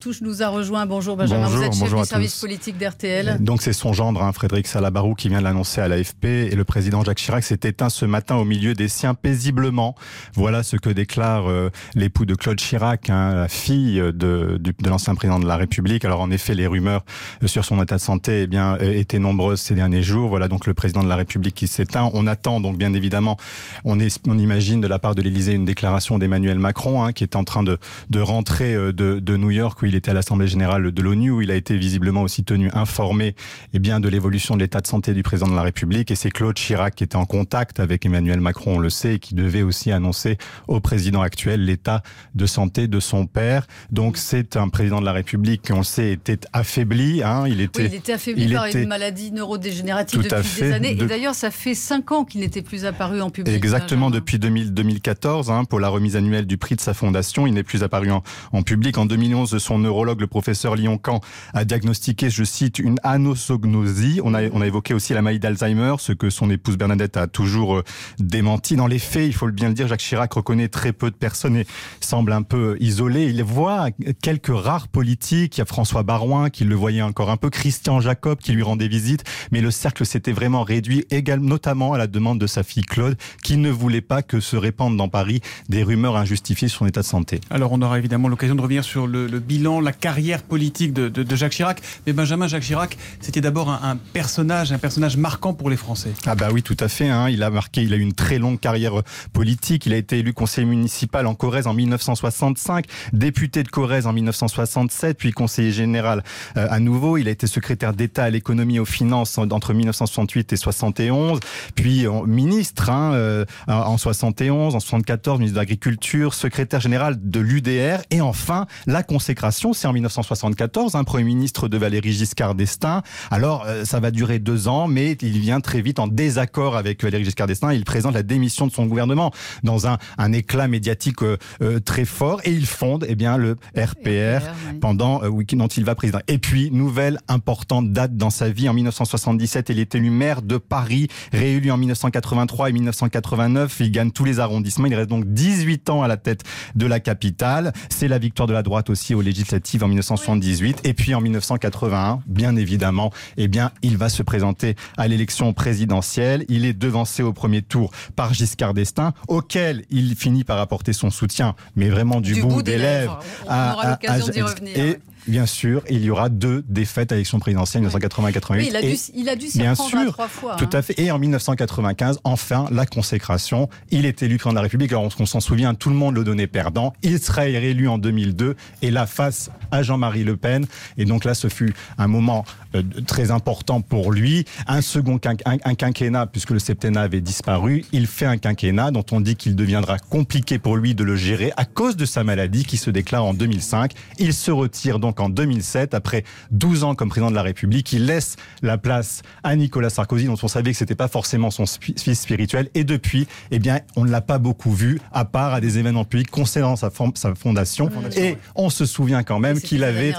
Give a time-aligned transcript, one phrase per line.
[0.00, 0.86] Touche nous a rejoint.
[0.86, 3.38] Bonjour Benjamin, vous êtes chef du service politique d'RTL.
[3.40, 6.24] Donc c'est son gendre, hein, Frédéric Salabarou, qui vient de l'annoncer à l'AFP.
[6.24, 9.96] Et le président Jacques Chirac s'est éteint ce matin au milieu des siens paisiblement.
[10.34, 14.12] Voilà ce que déclare euh, l'époux de Claude Chirac, hein, la fille de,
[14.60, 16.04] de, l'ancien président de la République.
[16.04, 17.04] Alors en effet, les rumeurs
[17.44, 20.28] sur son état de santé eh bien, euh, étaient nombreuses ces derniers jours.
[20.28, 22.08] Voilà donc le président de la République qui s'éteint.
[22.14, 23.36] On attend donc bien évidemment,
[23.82, 27.24] on, est, on imagine de la part de l'Élysée une déclaration d'Emmanuel Macron, hein, qui
[27.24, 27.78] est en train de,
[28.10, 31.30] de rentrer euh, de, de New York où il était à l'Assemblée générale de l'ONU
[31.30, 33.34] où il a été visiblement aussi tenu informé
[33.72, 36.10] eh bien, de l'évolution de l'état de santé du président de la République.
[36.10, 39.18] Et c'est Claude Chirac qui était en contact avec Emmanuel Macron, on le sait, et
[39.18, 42.02] qui devait aussi annoncer au président actuel l'état
[42.34, 43.66] de santé de son père.
[43.90, 47.22] Donc c'est un président de la République qui, on le sait, était affaibli.
[47.22, 47.44] Hein.
[47.48, 50.92] Il, était, il était affaibli par une maladie neurodégénérative depuis des années.
[50.92, 53.54] Et d'ailleurs, ça fait cinq ans qu'il n'était plus apparu en public.
[53.54, 57.46] Exactement, depuis 2000, 2014, hein, pour la remise annuelle du prix de sa fondation.
[57.46, 58.98] Il n'est plus apparu en, en public.
[58.98, 61.20] En 2011, son neurologue, le professeur Lyon-Camp
[61.54, 64.20] a diagnostiqué, je cite, une anosognosie.
[64.22, 67.84] On a, évoqué aussi la maladie d'Alzheimer, ce que son épouse Bernadette a toujours euh,
[68.18, 68.76] démenti.
[68.76, 71.56] Dans les faits, il faut bien le dire, Jacques Chirac reconnaît très peu de personnes
[71.56, 71.66] et
[72.00, 73.26] semble un peu isolé.
[73.26, 73.88] Il voit
[74.22, 75.56] quelques rares politiques.
[75.56, 78.62] Il y a François Barouin qui le voyait encore un peu, Christian Jacob qui lui
[78.62, 82.62] rendait visite, mais le cercle s'était vraiment réduit, également notamment à la demande de sa
[82.62, 86.80] fille Claude, qui ne voulait pas que se répandent dans Paris des rumeurs injustifiées sur
[86.80, 87.40] son état de santé.
[87.50, 91.36] Alors on aura évidemment l'occasion de revenir sur le, le bilan, la carrière politique de,
[91.36, 91.80] Jacques Chirac.
[92.06, 96.12] Mais Benjamin Jacques Chirac, c'était d'abord un, personnage, un personnage marquant pour les Français.
[96.26, 97.08] Ah bah oui, tout à fait.
[97.08, 97.28] Hein.
[97.28, 99.02] Il a marqué, il a eu une très longue carrière
[99.32, 99.86] politique.
[99.86, 105.18] Il a été élu conseiller municipal en Corrèze en 1965, député de Corrèze en 1967,
[105.18, 106.22] puis conseiller général
[106.56, 107.18] euh, à nouveau.
[107.18, 111.40] Il a été secrétaire d'État à l'économie et aux finances entre 1968 et 71,
[111.74, 117.40] puis euh, ministre hein, euh, en 71, en 74, ministre de l'Agriculture, secrétaire général de
[117.40, 123.02] l'UDR, et enfin la consécration, c'est en 1974, un Premier ministre de Valéry Giscard d'Estaing.
[123.30, 127.02] Alors, euh, ça va durer deux ans, mais il vient très vite en désaccord avec
[127.02, 127.72] Valéry Giscard d'Estaing.
[127.72, 129.32] Il présente la démission de son gouvernement
[129.64, 133.56] dans un, un éclat médiatique euh, euh très fort et il fonde eh bien, le
[133.76, 136.20] RPR, RPR pendant euh, dont il va président.
[136.28, 138.68] Et puis, nouvelle importante date dans sa vie.
[138.68, 143.76] En 1977, il est élu maire de Paris, réélu en 1983 et 1989.
[143.80, 144.86] Il gagne tous les arrondissements.
[144.86, 146.44] Il reste donc 18 ans à la tête
[146.76, 147.72] de la capitale.
[147.88, 151.20] C'est la victoire de la droite aussi aux législatives en en 1978 et puis en
[151.20, 156.44] 1981, bien évidemment, eh bien, il va se présenter à l'élection présidentielle.
[156.48, 161.10] Il est devancé au premier tour par Giscard d'Estaing, auquel il finit par apporter son
[161.10, 163.20] soutien, mais vraiment du, du bout, bout, des, des lèvres.
[163.20, 163.46] lèvres.
[163.46, 164.78] On aura l'occasion d'y revenir.
[164.78, 168.82] Et, bien sûr, il y aura deux défaites à l'élection présidentielle, 1980 oui, il a
[168.82, 170.56] dû, il a dû s'y bien sûr, trois fois.
[170.56, 170.78] Tout hein.
[170.78, 170.98] à fait.
[170.98, 173.68] Et en 1995, enfin, la consécration.
[173.90, 174.92] Il est élu président de la République.
[174.92, 176.92] Alors, on s'en souvient, tout le monde le donnait perdant.
[177.02, 178.56] Il sera réélu en 2002.
[178.82, 180.66] Et là, face à Jean-Marie Le Pen.
[180.96, 184.44] Et donc là, ce fut un moment euh, très important pour lui.
[184.66, 187.84] Un second quinqu un, un quinquennat, puisque le septennat avait disparu.
[187.92, 191.52] Il fait un quinquennat dont on dit qu'il deviendra compliqué pour lui de le gérer
[191.56, 193.92] à cause de sa maladie qui se déclare en 2005.
[194.18, 197.92] Il se retire donc en 2007, après 12 ans comme président de la République.
[197.92, 201.64] Il laisse la place à Nicolas Sarkozy, dont on savait que c'était pas forcément son
[201.66, 202.68] fils spirituel.
[202.74, 206.04] Et depuis, eh bien, on ne l'a pas beaucoup vu, à part à des événements
[206.04, 207.90] publics concernant sa, sa fondation.
[207.90, 208.22] fondation.
[208.22, 210.14] Et on se souvient quand même qu'il avait,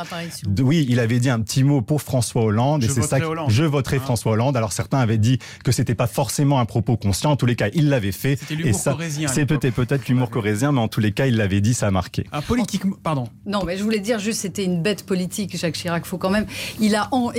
[0.60, 2.84] oui, il avait dit un petit mot pour François Hollande.
[2.84, 3.50] Je et c'est ça, Hollande.
[3.50, 4.02] je voterai hein.
[4.02, 4.58] François Hollande.
[4.58, 7.32] Alors certains avaient dit que c'était pas forcément un propos conscient.
[7.32, 8.40] En tous les cas, il l'avait fait.
[8.64, 11.74] Et ça, c'est peut-être peut-être l'humour corésien, mais en tous les cas, il l'avait dit,
[11.74, 12.26] ça a marqué.
[12.32, 13.28] Un politique, pardon.
[13.46, 16.06] Non, mais je voulais dire juste, c'était une bête politique, Jacques Chirac.
[16.06, 16.46] Faut quand même,
[16.80, 17.32] il a en,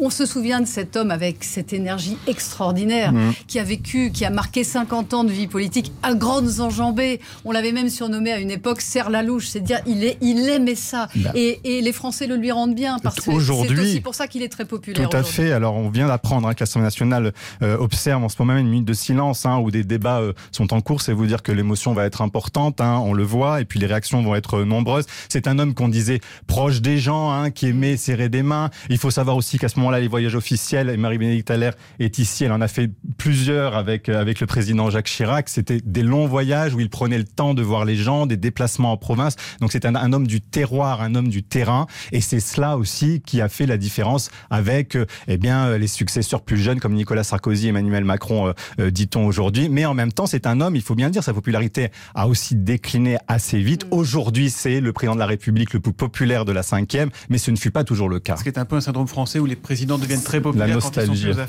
[0.00, 3.32] on se souvient de cet homme avec cette énergie extraordinaire mmh.
[3.46, 7.20] qui a vécu, qui a marqué 50 ans de vie politique à grandes enjambées.
[7.44, 10.48] On l'avait même surnommé à une époque Serre la louche, c'est dire il est, il
[10.48, 11.30] aimait ça bah.
[11.34, 14.42] et, et, les Français le lui rendent bien parce que c'est aussi pour ça qu'il
[14.42, 15.08] est très populaire.
[15.08, 15.52] Tout à fait.
[15.52, 17.32] Alors on vient d'apprendre hein, que l'Assemblée nationale
[17.62, 20.32] euh, observe en ce moment même une minute de silence hein, où des débats euh,
[20.52, 21.00] sont en cours.
[21.00, 23.86] C'est vous dire que l'émotion va être importante, hein, on le voit, et puis les
[23.86, 25.06] réactions vont être nombreuses.
[25.28, 28.70] C'est un homme qu'on disait proche des gens, hein, qui aimait serrer des mains.
[28.90, 32.44] Il faut savoir aussi qu'à ce moment-là, les voyages officiels, et Marie-Bénédicte Allaire est ici,
[32.44, 35.48] elle en a fait plusieurs avec, euh, avec le président Jacques Chirac.
[35.48, 38.92] C'était des longs voyages où il prenait le temps de voir les gens, des déplacements
[38.92, 39.36] en province.
[39.60, 41.86] Donc c'est un, un, homme du terroir, un homme du terrain.
[42.12, 46.42] Et c'est cela aussi qui a fait la différence avec euh, eh bien, les successeurs
[46.42, 49.68] plus jeunes comme Nicolas Sarkozy, Emmanuel Macron, euh, euh, dit-on aujourd'hui.
[49.68, 52.56] Mais en même temps, c'est un homme, il faut bien dire, sa popularité a aussi
[52.56, 53.86] décliné assez vite.
[53.90, 57.50] Aujourd'hui, c'est le président de la République le plus populaire de la cinquième, mais ce
[57.50, 58.36] ne fut pas toujours le cas.
[58.36, 60.74] Ce qui est un peu un syndrome français où les présidents deviennent très populaires la
[60.74, 61.46] nostalgie quand ils sont plus